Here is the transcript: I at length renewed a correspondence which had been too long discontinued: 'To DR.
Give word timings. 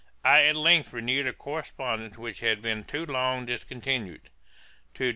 I 0.25 0.45
at 0.45 0.55
length 0.55 0.93
renewed 0.93 1.27
a 1.27 1.31
correspondence 1.33 2.17
which 2.17 2.39
had 2.39 2.59
been 2.59 2.83
too 2.85 3.05
long 3.05 3.45
discontinued: 3.45 4.31
'To 4.95 5.03
DR. 5.03 5.09